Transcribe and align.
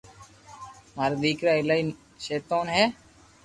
مارا 0.95 1.15
ديڪرا 1.23 1.51
ايلائي 1.57 1.81
ݾيطئن 2.23 2.65
ھي 2.75 2.85